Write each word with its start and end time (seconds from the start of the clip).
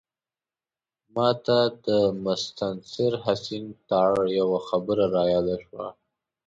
ماته 1.15 1.59
د 1.85 1.87
مستنصر 2.23 3.11
حسین 3.25 3.65
تارړ 3.89 4.21
یوه 4.39 4.59
خبره 4.67 5.05
رایاده 5.15 5.57
شوه. 5.65 5.87